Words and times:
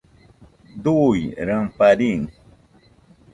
Dui 0.87 1.21
ramparín 1.49 2.25